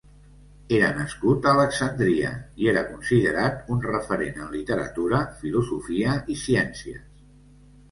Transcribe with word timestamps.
Era 0.77 0.87
nascut 1.01 1.43
a 1.43 1.51
Alexandria 1.57 2.31
i 2.63 2.71
era 2.71 2.83
considerat 2.95 3.71
un 3.77 3.85
referent 3.89 4.41
en 4.47 4.51
literatura, 4.57 5.23
filosofia, 5.45 6.19
i 6.35 6.41
ciències. 6.49 7.07